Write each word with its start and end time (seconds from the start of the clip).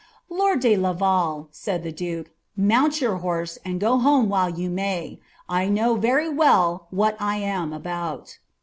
'''Lord 0.29 0.61
de 0.61 0.75
Laval," 0.77 1.47
said 1.51 1.83
the 1.83 1.91
duke, 1.91 2.25
'^ 2.29 2.31
mount 2.57 3.01
your 3.01 3.19
liorse, 3.19 3.59
and 3.63 3.79
gu 3.79 3.99
boa* 4.01 4.23
while 4.25 4.49
you 4.49 4.67
may; 4.67 5.19
1 5.45 5.71
know 5.75 5.93
very 5.95 6.27
well 6.27 6.87
what 6.89 7.15
I 7.21 7.35
am 7.35 7.71
aboni.''" 7.71 8.39